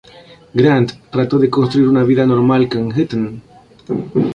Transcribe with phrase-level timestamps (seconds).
[0.55, 3.43] Grant trató de construir una vida normal con Hutton.